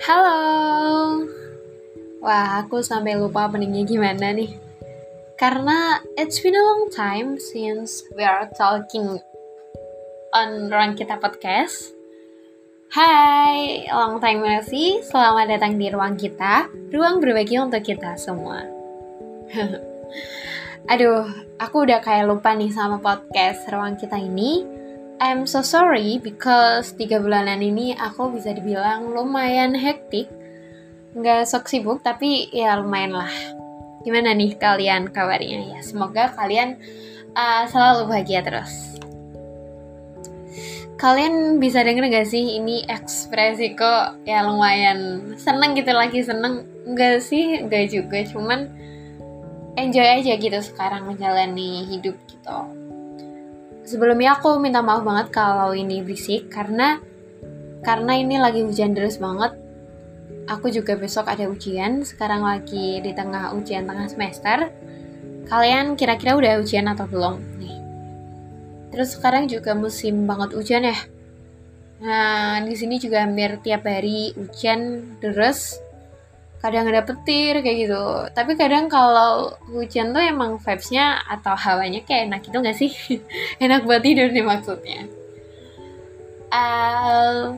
[0.00, 1.28] Halo.
[2.24, 4.48] Wah, aku sampai lupa openingnya gimana nih.
[5.36, 9.20] Karena it's been a long time since we are talking
[10.32, 11.92] on Ruang Kita Podcast.
[12.96, 15.04] Hai, long time no see.
[15.04, 18.64] Selamat datang di Ruang Kita, ruang berbagi untuk kita semua.
[20.96, 21.28] Aduh,
[21.60, 24.79] aku udah kayak lupa nih sama podcast Ruang Kita ini
[25.20, 30.32] I'm so sorry because tiga bulanan ini aku bisa dibilang lumayan hektik.
[31.12, 33.34] Nggak sok sibuk tapi ya lumayan lah.
[34.00, 35.80] Gimana nih kalian kabarnya ya?
[35.84, 36.80] Semoga kalian
[37.36, 38.96] uh, selalu bahagia terus.
[40.96, 47.20] Kalian bisa denger gak sih ini ekspresi kok ya lumayan seneng gitu lagi seneng Enggak
[47.20, 48.72] sih, enggak juga cuman
[49.76, 52.79] enjoy aja gitu sekarang menjalani hidup gitu
[53.90, 57.02] sebelumnya aku minta maaf banget kalau ini berisik karena
[57.82, 59.58] karena ini lagi hujan deras banget.
[60.46, 64.70] Aku juga besok ada ujian, sekarang lagi di tengah ujian tengah semester.
[65.50, 67.76] Kalian kira-kira udah ujian atau belum nih?
[68.94, 70.98] Terus sekarang juga musim banget hujan ya.
[72.00, 75.78] Nah, di sini juga hampir tiap hari hujan deras
[76.60, 78.04] kadang ada petir kayak gitu.
[78.36, 82.92] Tapi kadang kalau hujan tuh emang vibesnya atau hawanya kayak enak gitu gak sih?
[83.64, 85.08] Enak buat tidur nih maksudnya.
[86.52, 87.56] Uh,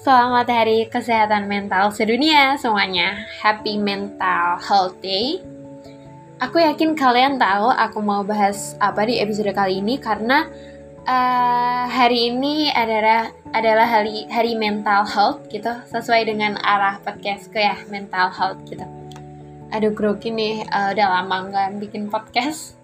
[0.00, 3.28] selamat hari kesehatan mental sedunia semuanya.
[3.44, 5.44] Happy mental health day.
[6.40, 10.48] Aku yakin kalian tahu aku mau bahas apa di episode kali ini karena
[11.04, 15.70] uh, hari ini adalah adalah hari hari mental health gitu.
[15.86, 18.82] Sesuai dengan arah podcastku ya mental health gitu.
[19.70, 20.66] Aduh grogi nih.
[20.66, 22.74] Uh, udah lama nggak bikin podcast.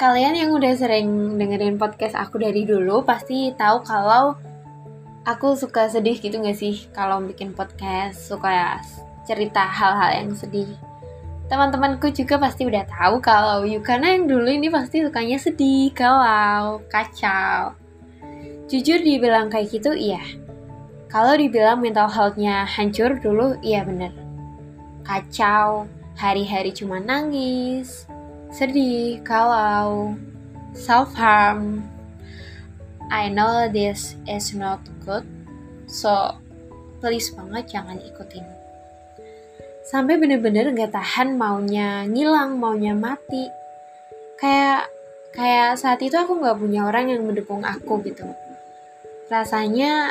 [0.00, 4.34] Kalian yang udah sering dengerin podcast aku dari dulu pasti tahu kalau
[5.28, 8.18] aku suka sedih gitu gak sih kalau bikin podcast?
[8.18, 8.82] Suka
[9.28, 10.66] cerita hal-hal yang sedih.
[11.46, 17.81] Teman-temanku juga pasti udah tahu kalau Yukana yang dulu ini pasti sukanya sedih, galau, kacau.
[18.72, 20.24] Jujur dibilang kayak gitu, iya.
[21.12, 24.16] Kalau dibilang mental health-nya hancur dulu, iya bener.
[25.04, 25.84] Kacau,
[26.16, 28.08] hari-hari cuma nangis,
[28.48, 30.16] sedih, galau,
[30.72, 31.84] self-harm.
[33.12, 35.28] I know this is not good,
[35.84, 36.32] so
[37.04, 38.62] please banget jangan ikutin
[39.82, 43.50] sampai bener-bener gak tahan maunya ngilang maunya mati
[44.38, 44.86] kayak
[45.34, 48.24] kayak saat itu aku nggak punya orang yang mendukung aku gitu
[49.30, 50.10] rasanya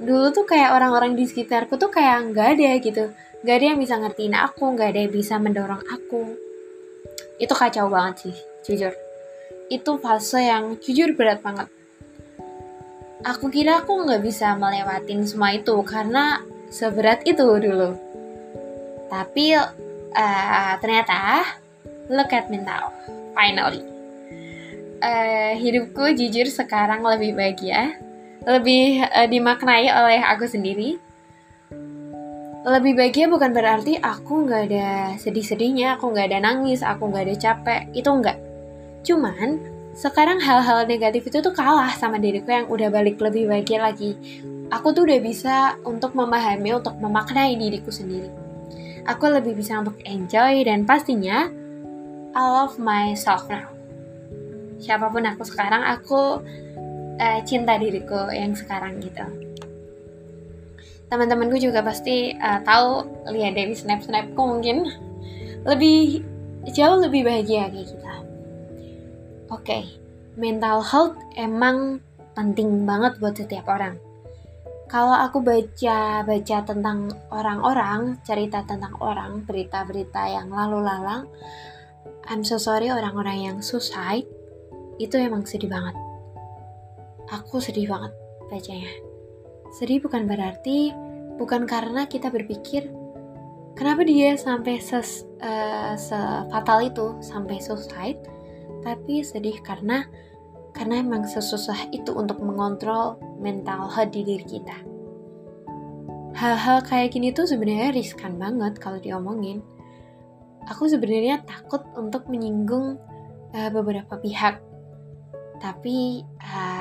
[0.00, 3.04] dulu tuh kayak orang-orang di sekitarku tuh kayak nggak ada gitu.
[3.40, 6.22] Nggak ada yang bisa ngertiin aku nggak ada yang bisa mendorong aku.
[7.40, 8.36] Itu kacau banget sih
[8.68, 8.92] jujur.
[9.70, 11.68] Itu fase yang jujur berat banget.
[13.20, 16.40] Aku kira aku nggak bisa melewatin semua itu karena
[16.72, 17.92] seberat itu dulu.
[19.12, 21.44] Tapi uh, ternyata
[22.08, 22.90] look at me now,
[23.36, 23.84] finally.
[25.00, 27.96] Uh, hidupku jujur sekarang lebih bahagia,
[28.46, 30.96] lebih uh, dimaknai oleh aku sendiri.
[32.60, 37.36] Lebih bahagia bukan berarti aku nggak ada sedih-sedihnya, aku nggak ada nangis, aku nggak ada
[37.40, 38.38] capek, itu nggak.
[39.00, 39.48] Cuman
[39.96, 44.12] sekarang hal-hal negatif itu tuh kalah sama diriku yang udah balik lebih bahagia lagi.
[44.70, 48.50] Aku tuh udah bisa untuk memahami, untuk memaknai diriku sendiri
[49.10, 51.48] aku lebih bisa untuk enjoy dan pastinya
[52.30, 53.66] I love myself now.
[54.80, 56.40] Siapa pun aku sekarang, aku
[57.20, 59.22] uh, cinta diriku yang sekarang gitu.
[61.12, 64.88] Teman-temanku juga pasti uh, tahu lihat dari snap-snapku mungkin
[65.68, 66.24] lebih
[66.72, 68.14] jauh lebih bahagia kayak kita.
[69.50, 69.84] Oke, okay,
[70.40, 72.00] mental health emang
[72.32, 74.00] penting banget buat setiap orang
[74.90, 81.30] kalau aku baca baca tentang orang-orang, cerita tentang orang, berita-berita yang lalu lalang,
[82.26, 84.26] I'm so sorry orang-orang yang suicide
[84.98, 85.94] itu emang sedih banget.
[87.30, 88.10] Aku sedih banget
[88.50, 88.90] bacanya.
[89.70, 90.90] Sedih bukan berarti
[91.38, 92.90] bukan karena kita berpikir
[93.78, 98.18] kenapa dia sampai ses, uh, sefatal itu sampai suicide,
[98.82, 100.02] tapi sedih karena
[100.74, 104.76] karena emang sesusah itu untuk mengontrol mental health di diri kita.
[106.34, 109.62] Hal-hal kayak gini tuh sebenarnya riskan banget kalau diomongin.
[110.70, 112.98] Aku sebenarnya takut untuk menyinggung
[113.54, 114.62] uh, beberapa pihak.
[115.60, 116.79] Tapi uh,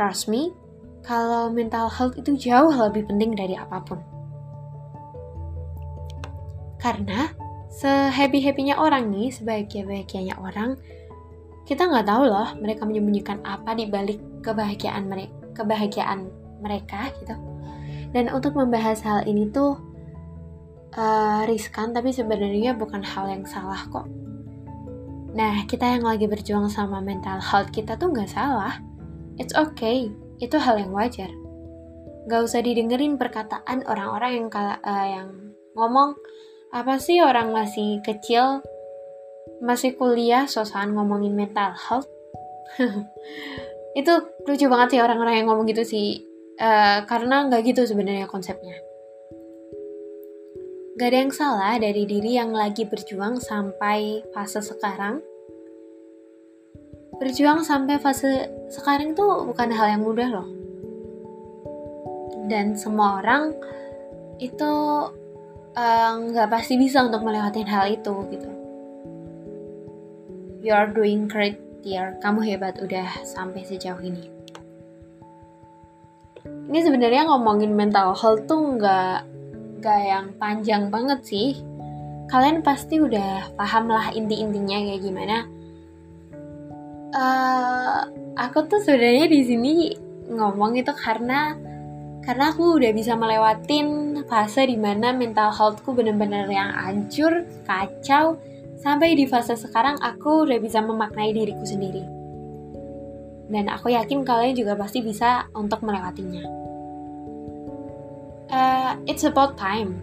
[0.00, 0.56] trust me,
[1.04, 4.00] kalau mental health itu jauh lebih penting dari apa pun.
[6.80, 7.28] Karena
[7.68, 10.80] sehappy-happynya orang nih, sebahagia-bahagianya orang,
[11.68, 16.32] kita nggak tahu loh mereka menyembunyikan apa di balik kebahagiaan mereka kebahagiaan
[16.64, 17.36] mereka gitu
[18.16, 19.76] Dan untuk membahas hal ini tuh
[20.96, 24.08] uh, riskan, tapi sebenarnya bukan hal yang salah kok.
[25.36, 28.82] Nah, kita yang lagi berjuang sama mental health kita tuh nggak salah.
[29.40, 31.32] It's okay, itu hal yang wajar.
[32.28, 34.76] Gak usah didengerin perkataan orang-orang yang uh,
[35.08, 35.28] yang
[35.72, 36.12] ngomong
[36.76, 38.60] apa sih orang masih kecil
[39.64, 42.04] masih kuliah sosokan ngomongin mental health?
[44.00, 44.12] Itu
[44.44, 46.20] lucu banget sih orang-orang yang ngomong gitu sih.
[46.60, 48.76] Uh, karena nggak gitu sebenarnya konsepnya.
[51.00, 55.24] Gak ada yang salah dari diri yang lagi berjuang sampai fase sekarang
[57.20, 60.48] berjuang sampai fase sekarang tuh bukan hal yang mudah loh.
[62.48, 63.52] Dan semua orang
[64.40, 64.72] itu
[65.76, 68.50] eh, nggak uh, pasti bisa untuk melewati hal itu gitu.
[70.64, 72.16] You are doing great dear.
[72.24, 74.32] Kamu hebat udah sampai sejauh ini.
[76.72, 79.28] Ini sebenarnya ngomongin mental health tuh nggak
[79.84, 81.60] nggak yang panjang banget sih.
[82.32, 85.59] Kalian pasti udah paham lah inti-intinya kayak gimana
[87.14, 88.06] uh,
[88.38, 89.72] aku tuh sebenarnya di sini
[90.30, 91.54] ngomong itu karena
[92.20, 98.36] karena aku udah bisa melewatin fase di mana mental healthku bener-bener yang hancur, kacau,
[98.80, 102.00] Sampai di fase sekarang aku udah bisa memaknai diriku sendiri.
[103.52, 106.48] Dan aku yakin kalian juga pasti bisa untuk melewatinya.
[108.48, 110.00] Uh, it's about time.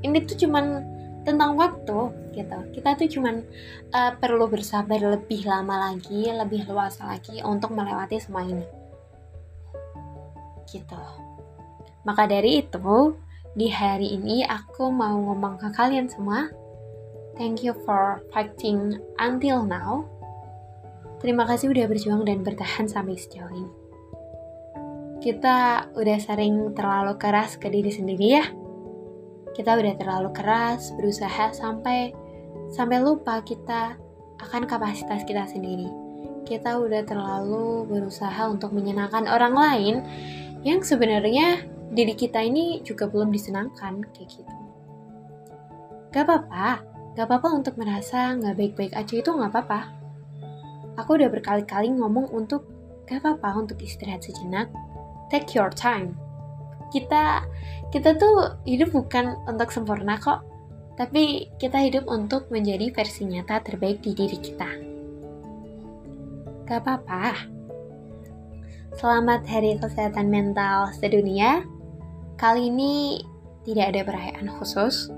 [0.00, 0.88] Ini tuh cuman
[1.28, 2.58] tentang waktu gitu.
[2.72, 3.44] Kita tuh cuman
[3.92, 8.66] uh, perlu bersabar lebih lama lagi, lebih luas lagi untuk melewati semua ini.
[10.66, 11.04] Gitu.
[12.02, 13.14] Maka dari itu,
[13.52, 16.48] di hari ini aku mau ngomong ke kalian semua
[17.32, 20.04] Thank you for fighting until now.
[21.24, 23.72] Terima kasih udah berjuang dan bertahan sampai sejauh ini.
[25.24, 28.44] Kita udah sering terlalu keras ke diri sendiri ya.
[29.56, 32.12] Kita udah terlalu keras berusaha sampai
[32.72, 33.96] sampai lupa kita
[34.40, 35.88] akan kapasitas kita sendiri.
[36.42, 39.94] Kita udah terlalu berusaha untuk menyenangkan orang lain
[40.66, 41.62] yang sebenarnya
[41.92, 44.54] diri kita ini juga belum disenangkan kayak gitu.
[46.12, 49.92] Gak apa-apa, Gak apa-apa untuk merasa gak baik-baik aja itu gak apa-apa.
[50.96, 52.64] Aku udah berkali-kali ngomong untuk
[53.04, 54.72] gak apa-apa untuk istirahat sejenak.
[55.28, 56.16] Take your time.
[56.88, 57.44] Kita
[57.92, 60.40] kita tuh hidup bukan untuk sempurna kok,
[60.96, 64.70] tapi kita hidup untuk menjadi versi nyata terbaik di diri kita.
[66.68, 67.48] Gak apa-apa.
[68.96, 71.64] Selamat Hari Kesehatan Mental Sedunia.
[72.36, 73.24] Kali ini
[73.64, 75.08] tidak ada perayaan khusus,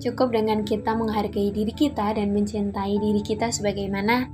[0.00, 4.32] Cukup dengan kita menghargai diri kita dan mencintai diri kita sebagaimana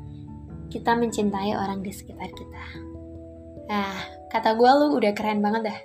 [0.70, 2.64] kita mencintai orang di sekitar kita.
[3.66, 3.98] Nah,
[4.30, 5.78] kata gue lu udah keren banget dah.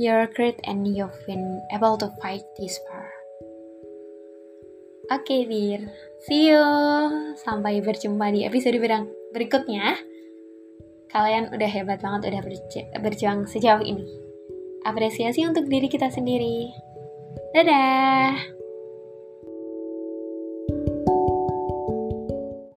[0.00, 3.04] You're great and you've been able to fight this far.
[5.12, 5.92] Oke, okay, dear.
[6.24, 6.64] See you.
[7.36, 8.80] Sampai berjumpa di episode
[9.36, 10.00] berikutnya.
[11.12, 12.40] Kalian udah hebat banget udah
[12.96, 14.08] berjuang sejauh ini.
[14.88, 16.72] Apresiasi untuk diri kita sendiri.
[17.52, 18.59] Dadah!